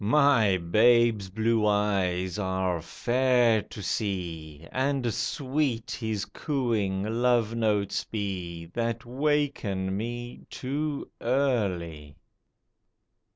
My 0.03 0.57
babe's 0.57 1.29
blue 1.29 1.67
eyes 1.67 2.39
are 2.39 2.81
fair 2.81 3.61
to 3.61 3.83
see; 3.83 4.65
And 4.71 5.13
sweet 5.13 5.91
his 5.91 6.25
cooing 6.25 7.03
love 7.03 7.53
notes 7.53 8.03
be 8.03 8.65
That 8.73 9.05
waken 9.05 9.95
me 9.95 10.47
too 10.49 11.07
early 11.21 12.15